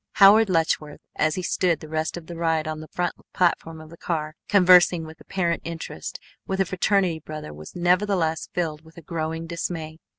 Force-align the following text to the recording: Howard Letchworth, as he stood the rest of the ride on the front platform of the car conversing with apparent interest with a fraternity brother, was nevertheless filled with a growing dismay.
Howard 0.13 0.49
Letchworth, 0.49 1.01
as 1.15 1.35
he 1.35 1.43
stood 1.43 1.79
the 1.79 1.87
rest 1.87 2.17
of 2.17 2.25
the 2.25 2.35
ride 2.35 2.67
on 2.67 2.79
the 2.79 2.87
front 2.87 3.13
platform 3.35 3.79
of 3.79 3.91
the 3.91 3.97
car 3.97 4.33
conversing 4.49 5.05
with 5.05 5.21
apparent 5.21 5.61
interest 5.63 6.17
with 6.47 6.59
a 6.59 6.65
fraternity 6.65 7.19
brother, 7.19 7.53
was 7.53 7.75
nevertheless 7.75 8.49
filled 8.51 8.83
with 8.83 8.97
a 8.97 9.03
growing 9.03 9.45
dismay. 9.45 9.99